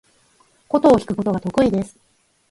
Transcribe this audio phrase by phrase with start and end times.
[0.67, 1.95] 箏を弾くことが得意です。